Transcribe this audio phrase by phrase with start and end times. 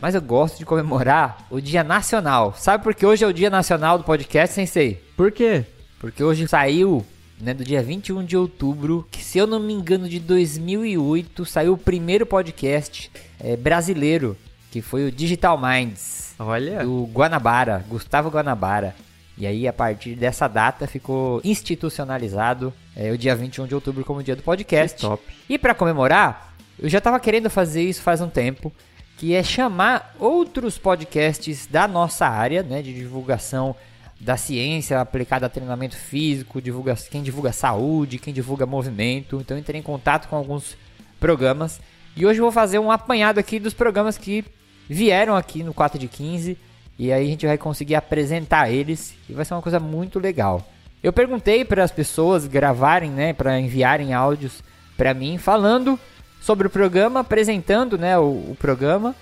[0.01, 2.55] Mas eu gosto de comemorar o Dia Nacional.
[2.57, 5.03] Sabe por que hoje é o Dia Nacional do Podcast, Sensei?
[5.17, 5.65] Por quê?
[5.99, 7.05] Porque hoje saiu
[7.41, 11.75] né, do dia 21 de outubro, que se eu não me engano de 2008, saiu
[11.75, 14.37] o primeiro podcast é, brasileiro,
[14.71, 16.35] que foi o Digital Minds.
[16.39, 16.85] Olha.
[16.85, 18.95] Do Guanabara, Gustavo Guanabara.
[19.37, 24.23] E aí, a partir dessa data, ficou institucionalizado é, o dia 21 de outubro como
[24.23, 24.97] dia do podcast.
[24.97, 25.23] Que top.
[25.49, 28.73] E para comemorar, eu já estava querendo fazer isso faz um tempo,
[29.17, 33.77] que é chamar outros podcasts da nossa área, né, de divulgação
[34.21, 39.37] da ciência aplicada a treinamento físico, divulga, quem divulga saúde, quem divulga movimento.
[39.41, 40.77] Então entrei em contato com alguns
[41.21, 41.81] programas
[42.17, 44.45] e hoje vou fazer um apanhado aqui dos programas que
[44.89, 46.59] vieram aqui no 4 de 15
[46.99, 50.67] e aí a gente vai conseguir apresentar eles e vai ser uma coisa muito legal.
[51.01, 54.65] Eu perguntei para as pessoas gravarem, né, para enviarem áudios
[54.97, 55.99] para mim falando
[56.41, 59.15] sobre o programa, apresentando, né, o, o programa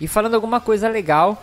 [0.00, 1.40] e falando alguma coisa legal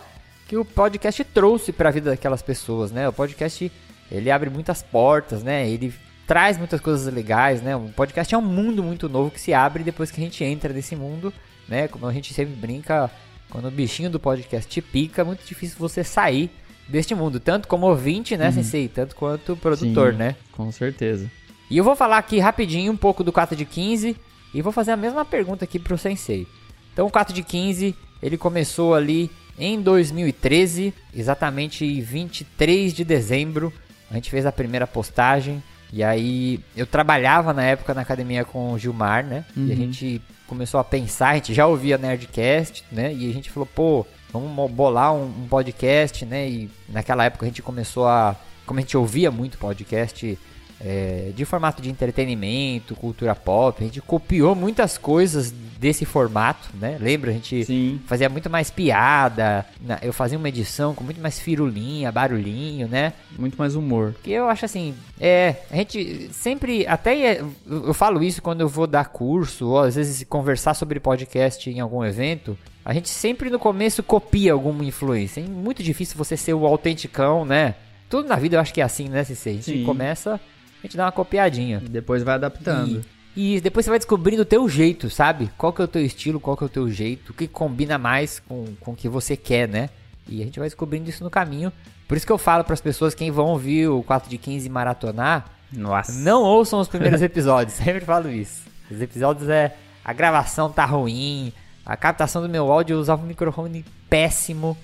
[0.48, 3.06] que o podcast trouxe para a vida daquelas pessoas, né?
[3.06, 3.70] O podcast
[4.10, 5.68] ele abre muitas portas, né?
[5.68, 5.92] Ele
[6.26, 7.76] traz muitas coisas legais, né?
[7.76, 10.72] O podcast é um mundo muito novo que se abre depois que a gente entra
[10.72, 11.32] nesse mundo,
[11.68, 11.86] né?
[11.86, 13.10] Como a gente sempre brinca,
[13.50, 16.50] quando o bichinho do podcast te pica, é muito difícil você sair
[16.88, 18.52] deste mundo, tanto como ouvinte, né, uhum.
[18.52, 20.36] Sensei, tanto quanto produtor, Sim, né?
[20.52, 21.30] Com certeza.
[21.70, 24.16] E eu vou falar aqui rapidinho um pouco do 4 de 15
[24.54, 26.46] e vou fazer a mesma pergunta aqui pro Sensei.
[26.90, 33.72] Então, o 4 de 15, ele começou ali em 2013, exatamente 23 de dezembro,
[34.10, 35.62] a gente fez a primeira postagem.
[35.92, 39.44] E aí eu trabalhava na época na academia com o Gilmar, né?
[39.56, 39.66] Uhum.
[39.66, 39.80] E a uhum.
[39.80, 43.12] gente começou a pensar, a gente já ouvia Nerdcast, né?
[43.12, 46.48] E a gente falou, pô, vamos bolar um, um podcast, né?
[46.48, 48.36] E naquela época a gente começou a.
[48.66, 50.38] Como a gente ouvia muito podcast
[50.80, 53.82] é, de formato de entretenimento, cultura pop.
[53.82, 56.96] A gente copiou muitas coisas desse formato, né?
[57.00, 57.30] Lembra?
[57.30, 58.00] A gente Sim.
[58.06, 59.66] fazia muito mais piada.
[60.02, 63.12] Eu fazia uma edição com muito mais firulinha, barulhinho, né?
[63.38, 64.12] Muito mais humor.
[64.12, 68.86] Porque eu acho assim, é, a gente sempre, até eu falo isso quando eu vou
[68.86, 72.56] dar curso, ou às vezes conversar sobre podcast em algum evento.
[72.84, 75.40] A gente sempre no começo copia alguma influência.
[75.40, 77.74] É muito difícil você ser o autenticão, né?
[78.08, 79.50] Tudo na vida eu acho que é assim, né, CC?
[79.50, 79.84] A gente Sim.
[79.84, 80.40] começa
[80.82, 81.82] a gente dá uma copiadinha.
[81.84, 83.04] E depois vai adaptando.
[83.36, 85.50] E, e, depois você vai descobrindo o teu jeito, sabe?
[85.56, 87.98] Qual que é o teu estilo, qual que é o teu jeito, o que combina
[87.98, 89.90] mais com, com o que você quer, né?
[90.28, 91.72] E a gente vai descobrindo isso no caminho.
[92.06, 94.68] Por isso que eu falo para as pessoas, quem vão ouvir o 4 de 15
[94.68, 96.12] maratonar, Nossa.
[96.12, 97.76] não ouçam os primeiros episódios.
[97.76, 98.62] Sempre falo isso.
[98.90, 101.52] Os episódios é a gravação tá ruim,
[101.84, 104.76] a captação do meu áudio eu usava um microfone péssimo.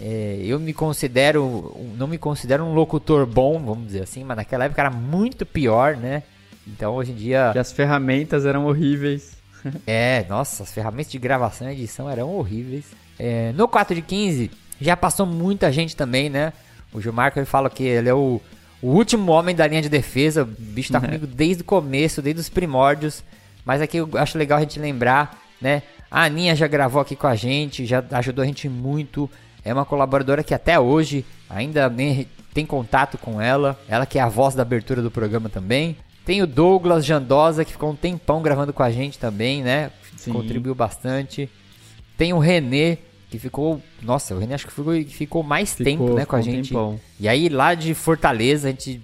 [0.00, 4.64] É, eu me considero, não me considero um locutor bom, vamos dizer assim, mas naquela
[4.64, 6.22] época era muito pior, né?
[6.66, 7.52] Então hoje em dia.
[7.54, 9.36] E as ferramentas eram horríveis.
[9.86, 12.86] é, nossa, as ferramentas de gravação e edição eram horríveis.
[13.18, 14.50] É, no 4 de 15
[14.80, 16.52] já passou muita gente também, né?
[16.92, 18.40] O Gilmar ele fala que ele é o,
[18.82, 20.42] o último homem da linha de defesa.
[20.42, 23.22] O bicho tá comigo desde o começo, desde os primórdios.
[23.64, 25.82] Mas aqui eu acho legal a gente lembrar, né?
[26.10, 29.28] A Aninha já gravou aqui com a gente, já ajudou a gente muito.
[29.64, 31.92] É uma colaboradora que até hoje ainda
[32.52, 33.78] tem contato com ela.
[33.88, 35.96] Ela que é a voz da abertura do programa também.
[36.24, 39.90] Tem o Douglas Jandosa, que ficou um tempão gravando com a gente também, né?
[40.16, 40.32] Sim.
[40.32, 41.50] Contribuiu bastante.
[42.16, 43.80] Tem o Renê, que ficou.
[44.00, 46.74] Nossa, o Renê acho que ficou, ficou mais ficou, tempo né, com a gente.
[46.74, 49.02] Um e aí, lá de Fortaleza, a gente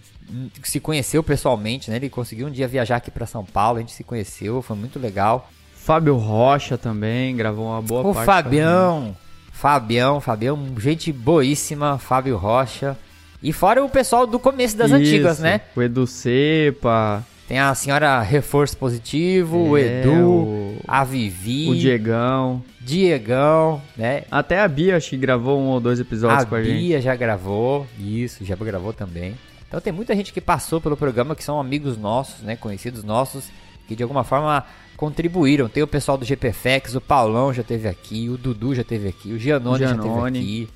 [0.63, 1.97] se conheceu pessoalmente, né?
[1.97, 4.99] Ele conseguiu um dia viajar aqui para São Paulo, a gente se conheceu, foi muito
[4.99, 5.51] legal.
[5.75, 8.23] Fábio Rocha também gravou uma boa o parte.
[8.23, 9.17] O Fabião,
[9.61, 12.97] Fabião, Fabião, gente boíssima, Fábio Rocha.
[13.43, 15.61] E fora o pessoal do começo das Isso, antigas, né?
[15.77, 17.23] O Edu Cepa.
[17.47, 22.63] Tem a senhora Reforço Positivo, o É, Edu, o- a Vivi, O Diegão.
[22.81, 24.23] Diegão, né?
[24.31, 26.79] Até a Bia, acho que gravou um ou dois episódios a com a gente.
[26.79, 29.35] Bia já gravou, isso, já gravou também.
[29.69, 33.51] Então tem muita gente que passou pelo programa que são amigos nossos, né, conhecidos nossos,
[33.87, 34.65] que de alguma forma
[35.01, 35.67] contribuíram.
[35.67, 39.33] Tem o pessoal do GPFX, o Paulão já teve aqui, o Dudu já teve aqui,
[39.33, 40.39] o Gianoni, já Giannone.
[40.39, 40.69] teve aqui.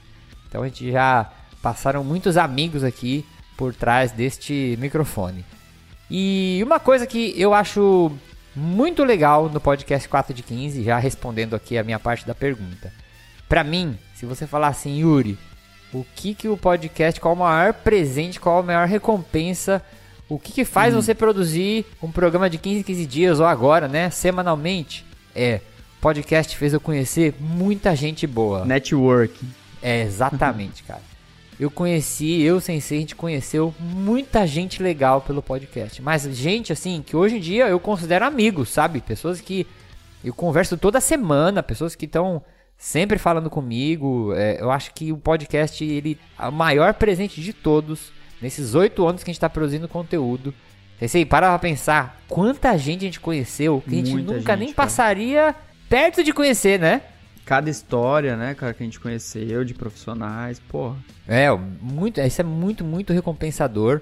[0.49, 1.31] Então a gente já
[1.61, 3.23] passaram muitos amigos aqui
[3.55, 5.45] por trás deste microfone.
[6.11, 8.11] E uma coisa que eu acho
[8.57, 12.91] muito legal no podcast 4 de 15, já respondendo aqui a minha parte da pergunta.
[13.47, 15.39] Pra mim, se você falar assim, Yuri,
[15.93, 19.83] o que que o podcast, qual o maior presente, qual a maior recompensa,
[20.29, 23.89] o que que faz você produzir um programa de 15 em 15 dias ou agora,
[23.89, 25.05] né, semanalmente?
[25.35, 25.61] É,
[25.99, 28.65] o podcast fez eu conhecer muita gente boa.
[28.65, 29.49] Networking.
[29.83, 31.03] É, exatamente, cara.
[31.59, 36.03] Eu conheci, eu sensei, a gente conheceu muita gente legal pelo podcast.
[36.03, 39.01] Mas gente, assim, que hoje em dia eu considero amigos, sabe?
[39.01, 39.67] Pessoas que
[40.25, 42.43] eu converso toda semana, pessoas que estão
[42.77, 44.33] sempre falando comigo.
[44.35, 48.13] É, eu acho que o podcast, ele é o maior presente de todos.
[48.41, 50.55] Nesses oito anos que a gente tá produzindo conteúdo.
[50.99, 54.61] Sensei, para pra pensar quanta gente a gente conheceu que a gente Muita nunca gente,
[54.61, 54.87] nem cara.
[54.87, 55.55] passaria
[55.89, 57.03] perto de conhecer, né?
[57.45, 60.97] Cada história, né, cara, que a gente conheceu de profissionais, porra.
[61.29, 61.51] É,
[61.81, 64.01] muito, isso é muito, muito recompensador.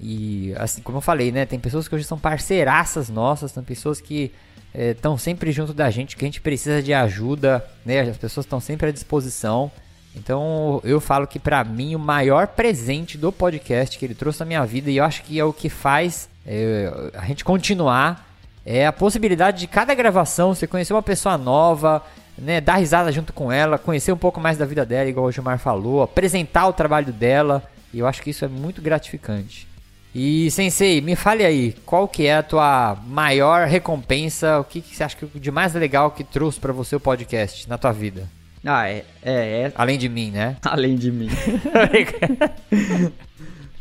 [0.00, 1.46] E assim, como eu falei, né?
[1.46, 4.32] Tem pessoas que hoje são parceiraças nossas, tem pessoas que
[4.74, 8.00] estão sempre junto da gente, que a gente precisa de ajuda, né?
[8.00, 9.70] As pessoas estão sempre à disposição.
[10.14, 14.46] Então eu falo que pra mim o maior presente do podcast que ele trouxe na
[14.46, 18.28] minha vida, e eu acho que é o que faz é, a gente continuar,
[18.64, 22.02] é a possibilidade de cada gravação você conhecer uma pessoa nova,
[22.36, 25.32] né, dar risada junto com ela, conhecer um pouco mais da vida dela, igual o
[25.32, 27.62] Gilmar falou, apresentar o trabalho dela,
[27.92, 29.66] e eu acho que isso é muito gratificante.
[30.14, 34.94] E Sensei, me fale aí, qual que é a tua maior recompensa, o que, que
[34.94, 38.28] você acha que de mais legal que trouxe pra você o podcast na tua vida?
[38.64, 40.56] Ah, é, é, é Além de mim, né?
[40.64, 41.28] além de mim.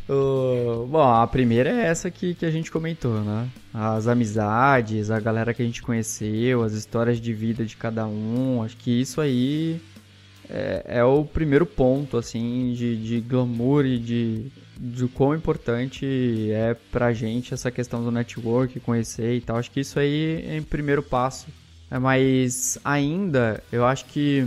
[0.10, 3.48] O- bom, a primeira é essa que, que a gente comentou, né?
[3.74, 8.62] As amizades, a galera que a gente conheceu, as histórias de vida de cada um.
[8.62, 9.80] Acho que isso aí
[10.50, 16.06] é, é o primeiro ponto, assim, de, de glamour e de, de quão importante
[16.51, 19.56] é pra gente essa questão do network, conhecer e tal.
[19.56, 21.48] Acho que isso aí é o primeiro passo.
[21.89, 24.45] É, mas ainda, eu acho que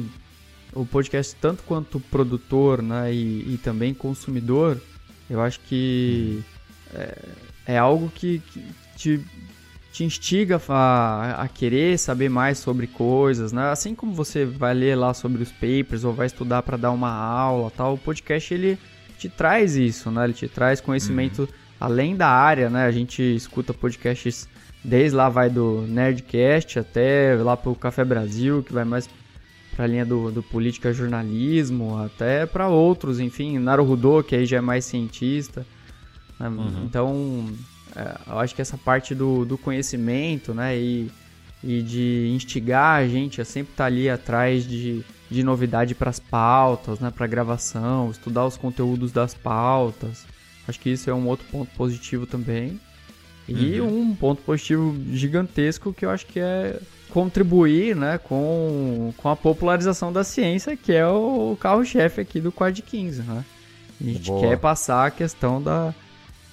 [0.75, 4.81] o podcast, tanto quanto produtor né, e, e também consumidor,
[5.29, 6.43] eu acho que
[6.93, 7.19] é,
[7.67, 8.62] é algo que, que
[8.97, 9.21] te,
[9.93, 13.71] te instiga a, a querer saber mais sobre coisas, né?
[13.71, 17.11] Assim como você vai ler lá sobre os papers ou vai estudar para dar uma
[17.11, 18.79] aula, tal, o podcast ele
[19.19, 20.25] te traz isso, né?
[20.25, 21.49] Ele te traz conhecimento
[21.81, 22.85] além da área, né?
[22.85, 24.49] A gente escuta podcasts
[24.82, 29.09] desde lá vai do Nerdcast até lá pro Café Brasil, que vai mais
[29.75, 34.59] para a linha do, do política jornalismo, até para outros, enfim, Naruhodô, que aí já
[34.59, 35.67] é mais cientista.
[36.38, 36.49] né?
[36.85, 37.49] Então,
[37.94, 41.11] é, eu acho que essa parte do, do conhecimento, né, e,
[41.62, 46.19] e de instigar a gente a sempre estar ali atrás de, de novidade para as
[46.19, 50.27] pautas, né, para gravação, estudar os conteúdos das pautas.
[50.67, 52.81] Acho que isso é um outro ponto positivo também.
[53.47, 56.81] E um ponto positivo gigantesco que eu acho que é
[57.15, 62.77] contribuir né, com, com a popularização da ciência, que é o carro-chefe aqui do Quad
[62.81, 63.23] 15.
[63.23, 63.44] Né?
[64.01, 64.41] A gente Boa.
[64.41, 65.94] quer passar a questão da,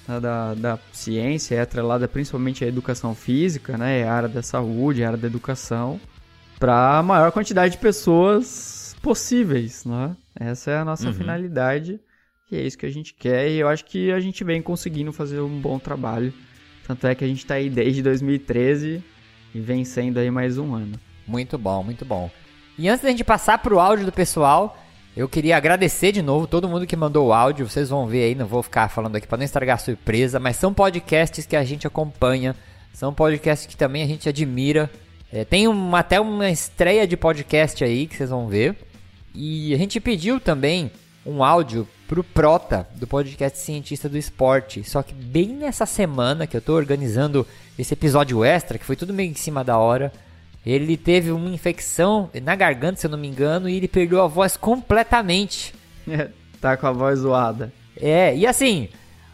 [0.06, 5.02] da, da, ciência, é atrelada principalmente à educação física, né, é a área da saúde,
[5.02, 6.00] é a área da educação,
[6.60, 9.84] para a maior quantidade de pessoas possíveis.
[9.84, 10.16] Né?
[10.38, 11.98] Essa é a nossa finalidade.
[12.52, 15.12] E é isso que a gente quer e eu acho que a gente vem conseguindo
[15.12, 16.32] fazer um bom trabalho.
[16.86, 19.02] Tanto é que a gente tá aí desde 2013
[19.54, 20.98] e vem sendo aí mais um ano.
[21.26, 22.30] Muito bom, muito bom.
[22.78, 24.78] E antes da gente passar pro áudio do pessoal,
[25.16, 27.68] eu queria agradecer de novo todo mundo que mandou o áudio.
[27.68, 30.56] Vocês vão ver aí, não vou ficar falando aqui para não estragar a surpresa, mas
[30.56, 32.56] são podcasts que a gente acompanha,
[32.92, 34.90] são podcasts que também a gente admira.
[35.32, 38.76] É, tem uma, até uma estreia de podcast aí que vocês vão ver.
[39.34, 40.90] E a gente pediu também
[41.24, 44.84] um áudio pro Prota, do podcast Cientista do Esporte.
[44.84, 47.46] Só que bem nessa semana que eu tô organizando
[47.78, 50.12] esse episódio extra, que foi tudo meio em cima da hora,
[50.64, 54.26] ele teve uma infecção na garganta, se eu não me engano, e ele perdeu a
[54.26, 55.74] voz completamente.
[56.60, 57.72] tá com a voz zoada.
[57.98, 58.90] É, e assim,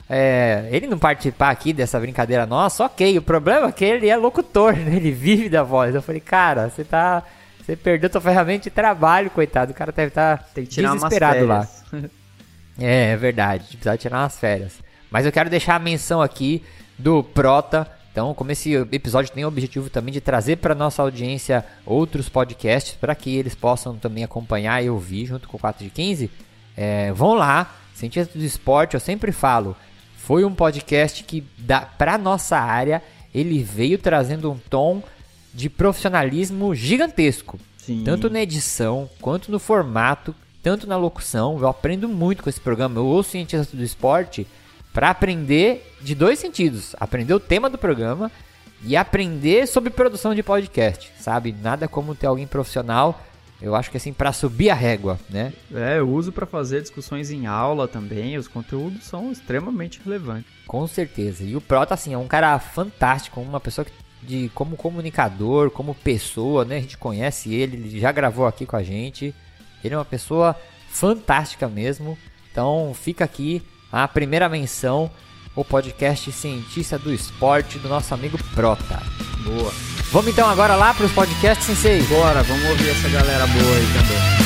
[0.09, 3.19] é, ele não participar aqui dessa brincadeira nossa, ok.
[3.19, 4.95] O problema é que ele é locutor, né?
[4.95, 5.97] ele vive da voz.
[5.97, 7.25] Eu falei, cara, você tá.
[7.61, 9.73] Você perdeu tua ferramenta de trabalho, coitado.
[9.73, 11.69] O cara deve estar Tem que tirar desesperado lá.
[12.79, 13.65] É, é verdade.
[13.77, 14.75] Precisa tirar umas férias.
[15.11, 16.63] Mas eu quero deixar a menção aqui
[16.99, 21.65] do Prota, Então, como esse episódio tem o objetivo também de trazer para nossa audiência
[21.87, 25.91] outros podcasts para que eles possam também acompanhar e ouvir junto com o 4 de
[25.91, 26.31] 15,
[26.77, 27.75] é, vão lá.
[27.95, 29.77] Cientista do Esporte, eu sempre falo,
[30.17, 31.45] foi um podcast que,
[31.97, 33.03] para nossa área,
[33.35, 35.03] ele veio trazendo um tom
[35.55, 37.59] de profissionalismo gigantesco.
[37.77, 38.03] Sim.
[38.05, 40.35] Tanto na edição, quanto no formato,
[40.69, 41.57] tanto na locução.
[41.59, 43.01] Eu aprendo muito com esse programa.
[43.01, 44.47] Eu ouço Cientista do Esporte
[44.93, 48.31] para aprender de dois sentidos: aprender o tema do programa
[48.85, 51.57] e aprender sobre produção de podcast, sabe?
[51.63, 53.19] Nada como ter alguém profissional
[53.61, 55.53] eu acho que assim, para subir a régua, né?
[55.75, 60.49] É, eu uso para fazer discussões em aula também, os conteúdos são extremamente relevantes.
[60.65, 61.43] Com certeza.
[61.43, 63.91] E o Prota, assim, é um cara fantástico, uma pessoa que,
[64.23, 66.77] de, como comunicador, como pessoa, né?
[66.77, 69.35] A gente conhece ele, ele já gravou aqui com a gente.
[69.83, 70.57] Ele é uma pessoa
[70.89, 72.19] fantástica mesmo.
[72.51, 75.11] Então fica aqui a primeira menção,
[75.55, 79.03] o podcast Cientista do Esporte do nosso amigo Prota.
[79.45, 79.73] Boa.
[80.11, 82.03] Vamos então agora lá para os podcasts, Sensei?
[82.03, 84.38] Bora, vamos ouvir essa galera boa aí também.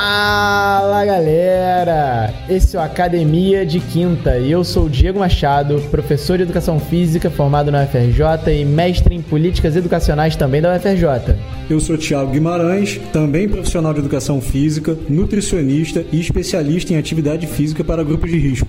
[0.00, 2.32] Fala galera!
[2.48, 6.80] Esse é o Academia de Quinta e eu sou o Diego Machado, professor de Educação
[6.80, 11.36] Física formado na UFRJ e mestre em Políticas Educacionais também da UFRJ.
[11.68, 17.84] Eu sou Tiago Guimarães, também profissional de Educação Física, nutricionista e especialista em atividade física
[17.84, 18.68] para grupos de risco.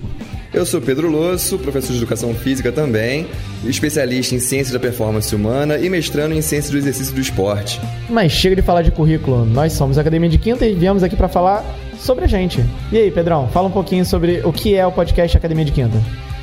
[0.54, 3.26] Eu sou Pedro Losso, professor de Educação Física também,
[3.64, 7.80] especialista em Ciência da Performance Humana e mestrando em Ciência do Exercício do Esporte.
[8.10, 11.16] Mas chega de falar de currículo, nós somos a Academia de Quinta e viemos aqui
[11.16, 11.64] para falar
[11.98, 12.62] sobre a gente.
[12.92, 15.98] E aí, Pedrão, fala um pouquinho sobre o que é o podcast Academia de Quinta.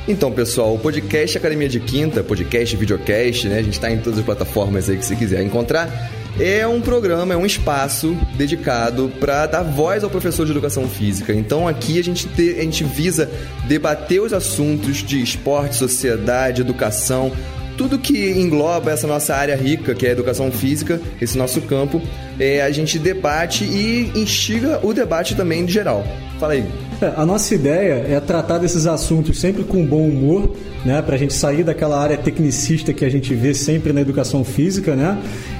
[0.08, 3.58] Então, pessoal, o podcast Academia de Quinta, podcast, videocast, né?
[3.58, 7.34] A gente está em todas as plataformas aí que você quiser encontrar é um programa,
[7.34, 11.32] é um espaço dedicado para dar voz ao professor de educação física.
[11.32, 13.30] Então aqui a gente, te, a gente visa
[13.66, 17.32] debater os assuntos de esporte, sociedade, educação,
[17.80, 22.02] tudo que engloba essa nossa área rica, que é a educação física, esse nosso campo,
[22.38, 26.04] é, a gente debate e instiga o debate também de geral.
[26.38, 26.64] Fala aí.
[27.00, 31.18] É, a nossa ideia é tratar desses assuntos sempre com bom humor, né, para a
[31.18, 35.16] gente sair daquela área tecnicista que a gente vê sempre na educação física, né,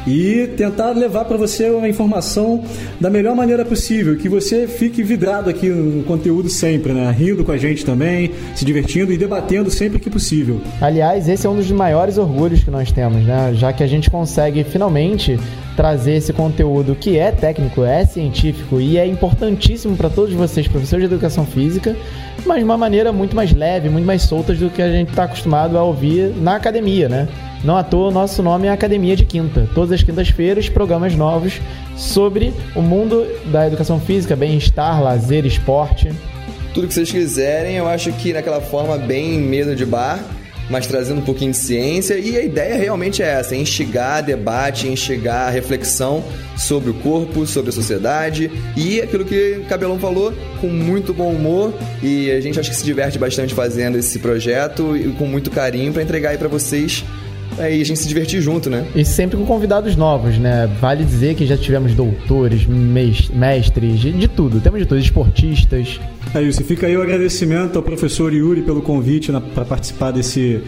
[0.07, 2.62] e tentar levar para você uma informação
[3.00, 7.52] da melhor maneira possível, que você fique vidrado aqui no conteúdo sempre, né, rindo com
[7.52, 10.61] a gente também, se divertindo e debatendo sempre que possível.
[10.80, 14.11] Aliás, esse é um dos maiores orgulhos que nós temos, né, já que a gente
[14.11, 15.38] consegue finalmente
[15.76, 21.09] trazer esse conteúdo que é técnico, é científico e é importantíssimo para todos vocês, professores
[21.09, 21.97] de educação física,
[22.45, 25.25] mas de uma maneira muito mais leve, muito mais solta do que a gente está
[25.25, 27.28] acostumado a ouvir na academia, né?
[27.62, 29.68] Não à toa, nosso nome é Academia de Quinta.
[29.74, 31.60] Todas as quintas-feiras, programas novos
[31.94, 36.10] sobre o mundo da educação física, bem-estar, lazer, esporte.
[36.72, 40.18] Tudo que vocês quiserem, eu acho que naquela forma bem medo de bar
[40.70, 42.16] mas trazendo um pouquinho de ciência.
[42.16, 46.24] E a ideia realmente é essa: é instigar debate, instigar reflexão
[46.56, 51.32] sobre o corpo, sobre a sociedade e aquilo que o Cabelão falou, com muito bom
[51.32, 51.74] humor.
[52.00, 55.92] E a gente acha que se diverte bastante fazendo esse projeto e com muito carinho
[55.92, 57.04] para entregar aí para vocês
[57.59, 58.87] aí a gente se divertir junto, né?
[58.95, 60.66] E sempre com convidados novos, né?
[60.80, 64.61] Vale dizer que já tivemos doutores, mestres, de, de tudo.
[64.61, 66.00] Temos de tudo, esportistas.
[66.35, 66.62] É isso.
[66.64, 70.62] Fica aí o agradecimento ao professor Yuri pelo convite para participar desse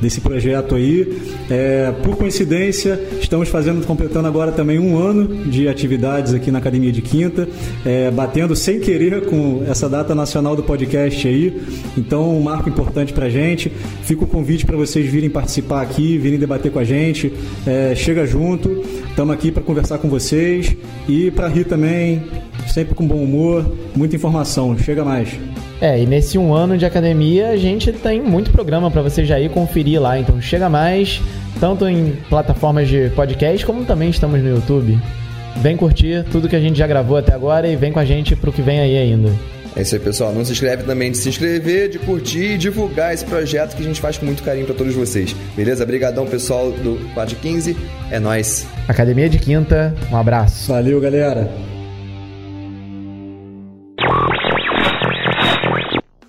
[0.00, 1.18] desse projeto aí.
[1.50, 6.92] É, por coincidência, estamos fazendo, completando agora também um ano de atividades aqui na Academia
[6.92, 7.48] de Quinta,
[7.84, 11.60] é, batendo sem querer com essa data nacional do podcast aí.
[11.96, 13.70] Então, um marco importante para a gente.
[14.02, 17.32] Fica o convite para vocês virem participar aqui, virem debater com a gente.
[17.66, 20.76] É, chega junto, estamos aqui para conversar com vocês
[21.08, 22.22] e para rir também,
[22.68, 24.76] sempre com bom humor, muita informação.
[24.78, 25.28] Chega mais.
[25.80, 29.38] É, e nesse um ano de academia a gente tem muito programa para você já
[29.38, 30.18] ir conferir lá.
[30.18, 31.20] Então chega mais,
[31.60, 34.98] tanto em plataformas de podcast como também estamos no YouTube.
[35.56, 38.36] Vem curtir tudo que a gente já gravou até agora e vem com a gente
[38.36, 39.30] pro que vem aí ainda.
[39.74, 40.32] É isso aí, pessoal.
[40.32, 43.84] Não se inscreve também de se inscrever, de curtir e divulgar esse projeto que a
[43.84, 45.36] gente faz com muito carinho para todos vocês.
[45.54, 45.84] Beleza?
[45.84, 47.76] Obrigadão, pessoal do 415.
[48.10, 48.66] É nós.
[48.88, 50.72] Academia de Quinta, um abraço.
[50.72, 51.75] Valeu, galera.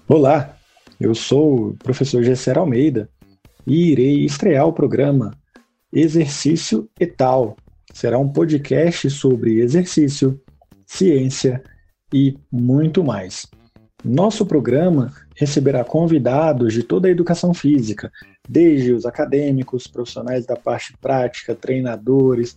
[0.09, 0.57] Olá,
[1.01, 3.09] eu sou o professor Gesser Almeida
[3.65, 5.37] e irei estrear o programa
[5.91, 7.57] Exercício e Tal.
[7.93, 10.39] Será um podcast sobre exercício,
[10.85, 11.61] ciência
[12.13, 13.47] e muito mais.
[14.01, 18.09] Nosso programa receberá convidados de toda a educação física,
[18.47, 22.55] desde os acadêmicos, profissionais da parte prática, treinadores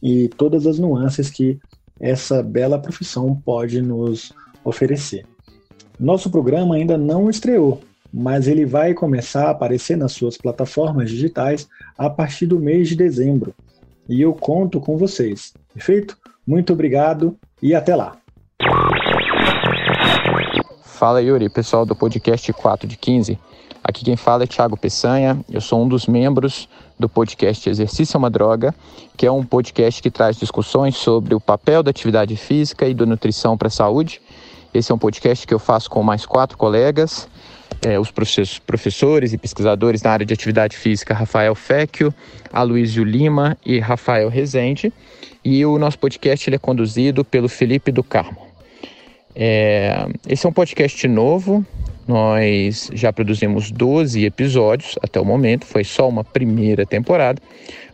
[0.00, 1.58] e todas as nuances que
[1.98, 4.32] essa bela profissão pode nos
[4.64, 5.26] oferecer.
[6.02, 7.80] Nosso programa ainda não estreou,
[8.12, 12.96] mas ele vai começar a aparecer nas suas plataformas digitais a partir do mês de
[12.96, 13.54] dezembro.
[14.08, 15.54] E eu conto com vocês.
[15.72, 16.18] Perfeito?
[16.44, 18.16] Muito obrigado e até lá.
[20.82, 23.38] Fala Yuri, pessoal do podcast 4 de 15.
[23.84, 26.68] Aqui quem fala é Thiago Peçanha, eu sou um dos membros
[26.98, 28.74] do podcast Exercício é uma Droga,
[29.16, 33.06] que é um podcast que traz discussões sobre o papel da atividade física e da
[33.06, 34.20] nutrição para a saúde.
[34.74, 37.28] Esse é um podcast que eu faço com mais quatro colegas,
[37.84, 42.12] é, os professores e pesquisadores na área de atividade física, Rafael Fecchio,
[42.50, 44.90] Aloysio Lima e Rafael Rezende.
[45.44, 48.38] E o nosso podcast ele é conduzido pelo Felipe do Carmo.
[49.36, 51.64] É, esse é um podcast novo,
[52.08, 57.40] nós já produzimos 12 episódios até o momento, foi só uma primeira temporada,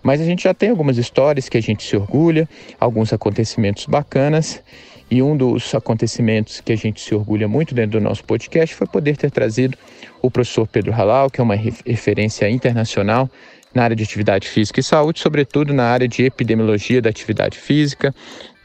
[0.03, 2.49] mas a gente já tem algumas histórias que a gente se orgulha,
[2.81, 4.63] alguns acontecimentos bacanas.
[5.11, 8.87] E um dos acontecimentos que a gente se orgulha muito dentro do nosso podcast foi
[8.87, 9.77] poder ter trazido
[10.21, 13.31] o professor Pedro Halal, que é uma referência internacional
[13.75, 18.15] na área de atividade física e saúde, sobretudo na área de epidemiologia da atividade física,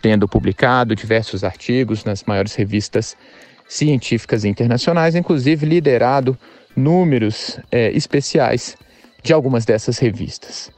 [0.01, 3.15] tendo publicado diversos artigos nas maiores revistas
[3.67, 6.37] científicas internacionais, inclusive liderado
[6.75, 8.75] números é, especiais
[9.23, 10.71] de algumas dessas revistas.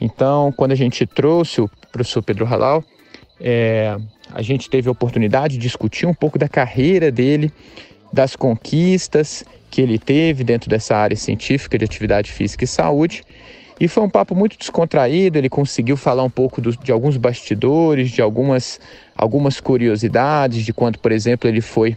[0.00, 2.84] Então, quando a gente trouxe o professor Pedro Halal,
[3.42, 3.96] é,
[4.32, 7.52] a gente teve a oportunidade de discutir um pouco da carreira dele,
[8.12, 13.24] das conquistas que ele teve dentro dessa área científica de atividade física e saúde.
[13.80, 18.12] E foi um papo muito descontraído, ele conseguiu falar um pouco do, de alguns bastidores,
[18.12, 18.78] de algumas,
[19.16, 21.96] algumas curiosidades, de quando, por exemplo, ele foi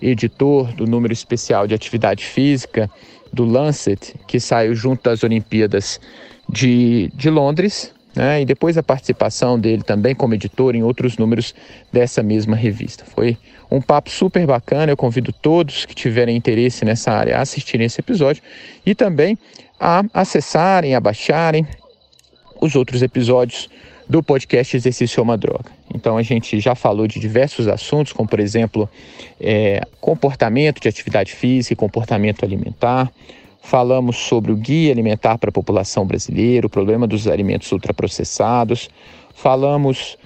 [0.00, 2.88] editor do número especial de atividade física
[3.30, 6.00] do Lancet, que saiu junto das Olimpíadas
[6.48, 8.40] de, de Londres, né?
[8.40, 11.54] e depois a participação dele também como editor em outros números
[11.92, 13.04] dessa mesma revista.
[13.04, 13.36] Foi
[13.70, 18.00] um papo super bacana, eu convido todos que tiverem interesse nessa área a assistirem esse
[18.00, 18.42] episódio
[18.84, 19.38] e também
[19.78, 21.66] a acessarem, a baixarem
[22.60, 23.68] os outros episódios
[24.08, 25.70] do podcast Exercício é uma Droga.
[25.94, 28.88] Então a gente já falou de diversos assuntos, como por exemplo
[29.40, 33.10] é, comportamento de atividade física comportamento alimentar.
[33.66, 38.88] Falamos sobre o guia alimentar para a população brasileira, o problema dos alimentos ultraprocessados.
[39.34, 40.16] Falamos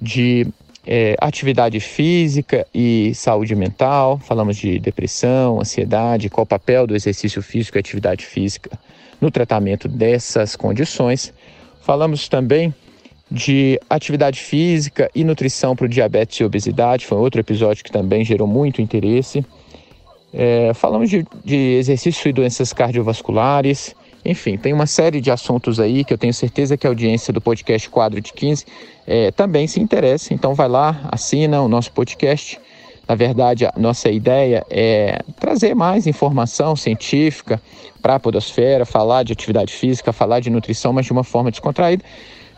[0.00, 0.46] de
[0.86, 4.20] é, atividade física e saúde mental.
[4.20, 8.70] Falamos de depressão, ansiedade, qual o papel do exercício físico e atividade física
[9.20, 11.34] no tratamento dessas condições.
[11.80, 12.72] Falamos também
[13.28, 18.24] de atividade física e nutrição para o diabetes e obesidade, foi outro episódio que também
[18.24, 19.44] gerou muito interesse.
[20.36, 23.94] É, falamos de, de exercício e doenças cardiovasculares,
[24.24, 27.40] enfim, tem uma série de assuntos aí que eu tenho certeza que a audiência do
[27.40, 28.64] podcast Quadro de 15
[29.06, 30.32] é, também se interessa.
[30.32, 32.58] Então vai lá, assina o nosso podcast.
[33.06, 37.60] Na verdade, a nossa ideia é trazer mais informação científica
[38.00, 42.02] para a podosfera, falar de atividade física, falar de nutrição, mas de uma forma descontraída,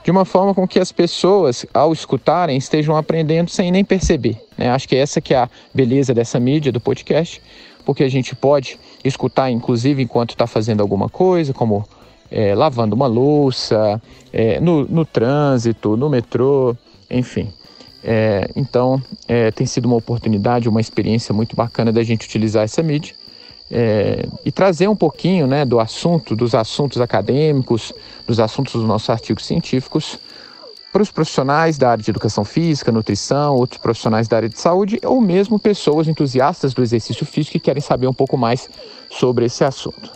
[0.06, 4.40] de uma forma com que as pessoas, ao escutarem, estejam aprendendo sem nem perceber.
[4.56, 4.70] Né?
[4.70, 7.42] Acho que essa que é a beleza dessa mídia, do podcast,
[7.84, 11.84] porque a gente pode escutar, inclusive, enquanto está fazendo alguma coisa, como
[12.30, 14.00] é, lavando uma louça,
[14.32, 16.76] é, no, no trânsito, no metrô,
[17.10, 17.52] enfim.
[18.04, 22.80] É, então, é, tem sido uma oportunidade, uma experiência muito bacana da gente utilizar essa
[22.80, 23.12] mídia
[23.70, 27.92] é, e trazer um pouquinho né, do assunto, dos assuntos acadêmicos,
[28.26, 30.18] dos assuntos dos nossos artigos científicos
[30.92, 34.98] para os profissionais da área de educação física, nutrição, outros profissionais da área de saúde
[35.04, 38.70] ou mesmo pessoas entusiastas do exercício físico que querem saber um pouco mais
[39.10, 40.10] sobre esse assunto.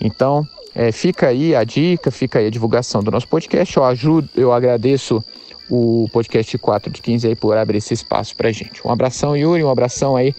[0.00, 3.76] Então, é, fica aí a dica, fica aí a divulgação do nosso podcast.
[3.76, 5.22] Eu ajudo, eu agradeço
[5.68, 8.86] o podcast 4 de 15 aí por abrir esse espaço para gente.
[8.86, 10.34] Um abração, Yuri, um abração aí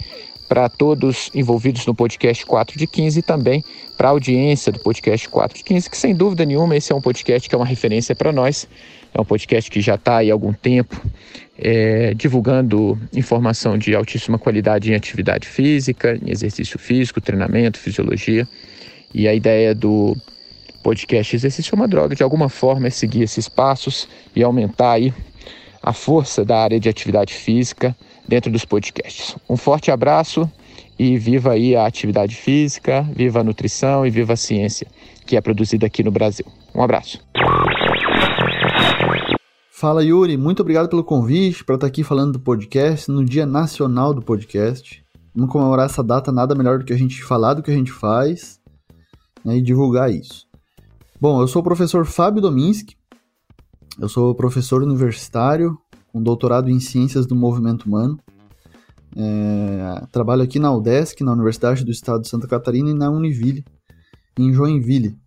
[0.49, 3.63] para todos envolvidos no podcast 4 de 15 e também
[3.95, 7.01] para a audiência do podcast 4 de 15, que sem dúvida nenhuma esse é um
[7.01, 8.67] podcast que é uma referência para nós.
[9.13, 10.99] É um podcast que já está aí há algum tempo
[11.55, 18.47] é, divulgando informação de altíssima qualidade em atividade física, em exercício físico, treinamento, fisiologia.
[19.13, 20.17] E a ideia do
[20.81, 25.13] podcast Exercício é uma Droga, de alguma forma, é seguir esses passos e aumentar aí
[25.81, 27.95] a força da área de atividade física
[28.27, 29.35] dentro dos podcasts.
[29.49, 30.49] Um forte abraço
[30.97, 34.87] e viva aí a atividade física, viva a nutrição e viva a ciência
[35.29, 36.45] que é produzida aqui no Brasil.
[36.73, 37.19] Um abraço.
[39.71, 44.11] Fala Yuri, muito obrigado pelo convite para estar aqui falando do podcast no Dia Nacional
[44.11, 45.03] do Podcast.
[45.33, 47.91] Vamos comemorar essa data, nada melhor do que a gente falar do que a gente
[47.91, 48.59] faz
[49.45, 50.47] né, e divulgar isso.
[51.21, 52.95] Bom, eu sou o professor Fábio Dominski,
[53.99, 55.77] eu sou professor universitário,
[56.11, 58.17] com doutorado em Ciências do Movimento Humano.
[59.15, 63.65] É, trabalho aqui na UDESC, na Universidade do Estado de Santa Catarina, e na Univille,
[64.37, 65.17] em Joinville,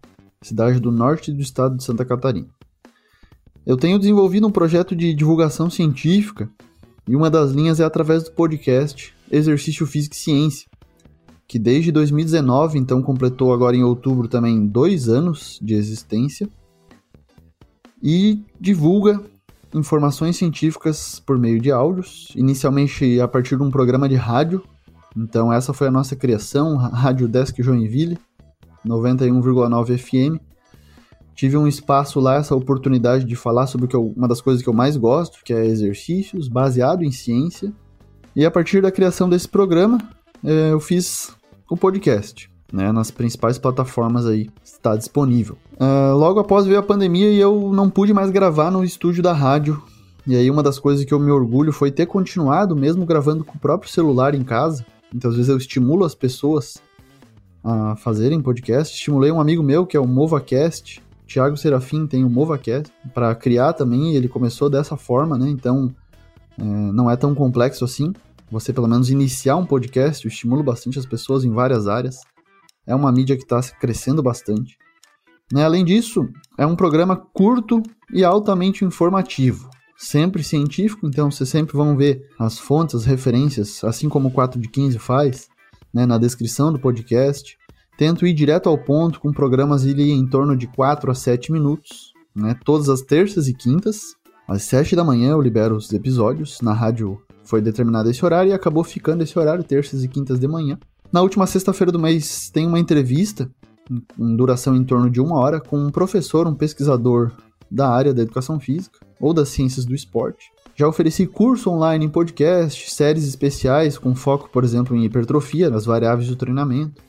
[0.40, 2.48] cidade do norte do estado de Santa Catarina.
[3.66, 6.50] Eu tenho desenvolvido um projeto de divulgação científica
[7.06, 10.68] e uma das linhas é através do podcast Exercício Físico e Ciência,
[11.46, 16.48] que desde 2019, então completou agora em outubro também dois anos de existência
[18.02, 19.20] e divulga
[19.74, 24.62] informações científicas por meio de áudios, inicialmente a partir de um programa de rádio.
[25.16, 28.18] Então essa foi a nossa criação, Rádio Desk Joinville,
[28.84, 30.40] 91,9 FM.
[31.34, 34.74] Tive um espaço lá, essa oportunidade de falar sobre eu, uma das coisas que eu
[34.74, 37.72] mais gosto, que é exercícios baseado em ciência.
[38.36, 39.98] E a partir da criação desse programa,
[40.44, 41.34] é, eu fiz
[41.70, 45.58] o podcast, né, nas principais plataformas aí está disponível.
[45.74, 49.32] Uh, logo após veio a pandemia e eu não pude mais gravar no estúdio da
[49.32, 49.82] rádio.
[50.26, 53.56] E aí uma das coisas que eu me orgulho foi ter continuado, mesmo gravando com
[53.56, 54.86] o próprio celular em casa.
[55.14, 56.78] Então às vezes eu estimulo as pessoas
[57.62, 58.94] a fazerem podcast.
[58.94, 63.72] Estimulei um amigo meu que é o MovaCast, Thiago Serafim tem o MovaCast para criar
[63.72, 64.14] também.
[64.14, 65.48] ele começou dessa forma, né?
[65.48, 65.94] Então
[66.58, 68.12] é, não é tão complexo assim.
[68.50, 72.20] Você pelo menos iniciar um podcast, eu estimulo bastante as pessoas em várias áreas.
[72.86, 74.76] É uma mídia que está crescendo bastante.
[75.52, 75.64] Né?
[75.64, 79.68] Além disso, é um programa curto e altamente informativo.
[79.96, 84.60] Sempre científico, então vocês sempre vão ver as fontes, as referências, assim como o 4
[84.60, 85.48] de 15 faz,
[85.94, 87.56] né, na descrição do podcast.
[87.96, 92.12] Tento ir direto ao ponto com programas ali em torno de 4 a 7 minutos,
[92.34, 94.16] né, todas as terças e quintas.
[94.48, 96.60] Às 7 da manhã eu libero os episódios.
[96.60, 100.48] Na rádio foi determinado esse horário e acabou ficando esse horário, terças e quintas de
[100.48, 100.78] manhã.
[101.12, 103.50] Na última sexta-feira do mês tem uma entrevista,
[104.18, 107.32] em duração em torno de uma hora, com um professor, um pesquisador
[107.70, 110.50] da área da educação física ou das ciências do esporte.
[110.74, 115.84] Já ofereci curso online em podcast, séries especiais com foco, por exemplo, em hipertrofia, nas
[115.84, 117.02] variáveis do treinamento.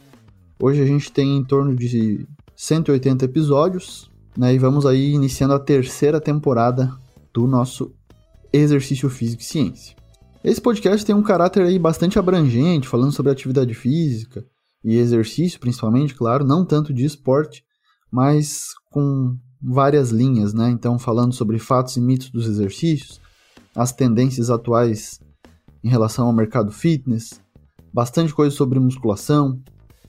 [0.62, 5.60] Hoje a gente tem em torno de 180 episódios, né, e vamos aí iniciando a
[5.60, 6.94] terceira temporada
[7.34, 7.94] do nosso
[8.52, 10.03] exercício físico e ciência.
[10.43, 14.45] Esse podcast tem um caráter aí bastante abrangente, falando sobre atividade física
[14.84, 17.63] e exercício, principalmente, claro, não tanto de esporte,
[18.12, 20.69] mas com várias linhas, né?
[20.69, 23.21] Então, falando sobre fatos e mitos dos exercícios,
[23.73, 25.21] as tendências atuais
[25.82, 27.39] em relação ao mercado fitness,
[27.93, 29.62] bastante coisa sobre musculação,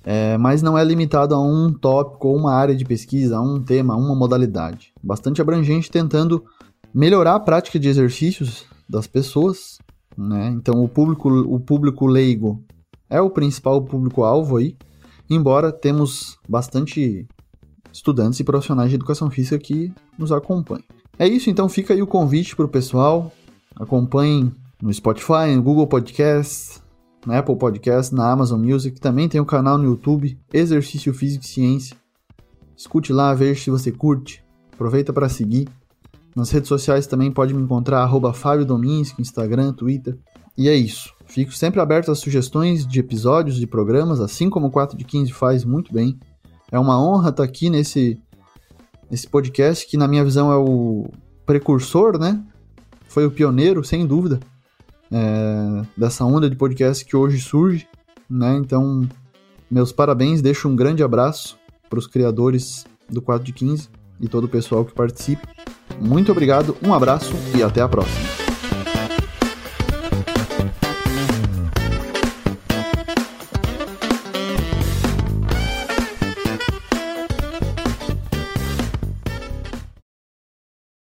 [0.02, 3.62] é, mas não é limitado a um tópico ou uma área de pesquisa, a um
[3.62, 4.92] tema, a uma modalidade.
[5.00, 6.44] Bastante abrangente, tentando
[6.92, 9.78] melhorar a prática de exercícios das pessoas
[10.16, 10.48] né?
[10.48, 12.62] Então o público, o público leigo
[13.08, 14.76] é o principal público-alvo aí,
[15.28, 17.26] embora temos bastante
[17.92, 20.84] estudantes e profissionais de educação física que nos acompanham.
[21.18, 23.32] É isso, então fica aí o convite para o pessoal.
[23.76, 26.80] Acompanhem no Spotify, no Google Podcast,
[27.24, 29.00] na Apple Podcast, na Amazon Music.
[29.00, 31.96] Também tem o canal no YouTube, Exercício Físico e Ciência.
[32.76, 34.44] Escute lá, veja se você curte.
[34.72, 35.68] Aproveita para seguir.
[36.34, 40.18] Nas redes sociais também pode me encontrar, arroba Fábio Dominski, Instagram, Twitter.
[40.56, 41.12] E é isso.
[41.26, 45.32] Fico sempre aberto a sugestões de episódios de programas, assim como o 4 de 15
[45.32, 46.18] faz muito bem.
[46.70, 48.20] É uma honra estar aqui nesse,
[49.10, 51.08] nesse podcast, que na minha visão é o
[51.46, 52.42] precursor, né?
[53.08, 54.40] Foi o pioneiro, sem dúvida,
[55.10, 57.86] é, dessa onda de podcast que hoje surge,
[58.28, 58.56] né?
[58.56, 59.08] Então,
[59.70, 61.56] meus parabéns, deixo um grande abraço
[61.88, 63.88] para os criadores do 4 de 15
[64.20, 65.53] e todo o pessoal que participa.
[66.00, 68.33] Muito obrigado, um abraço e até a próxima.